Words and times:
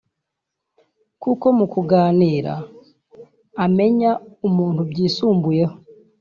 kuko 1.21 1.45
mu 1.57 1.65
kuganira 1.73 2.53
umenya 3.65 4.11
umuntu 4.47 4.81
byisumbuyeho 4.91 5.75